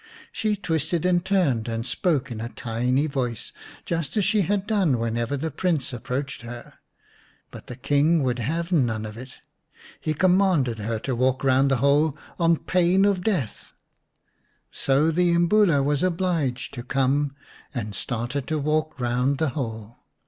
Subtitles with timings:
[0.31, 3.53] She twisted and turned, and spoke in a tiny voice,
[3.85, 6.79] just as she had done whenever the Prince approached her.
[7.51, 9.37] But the King would have none of it,
[10.03, 13.73] and commanded her to walk round the hole on pain of death.
[14.71, 17.35] So the Imbula was obliged to come,
[17.71, 19.97] and started to walk round the hole.